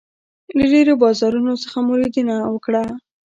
[0.57, 2.95] له ډېرو بازارونو څخه مو لیدنه وکړله.